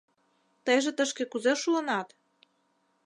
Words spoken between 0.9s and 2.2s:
тышке кузе шуынат?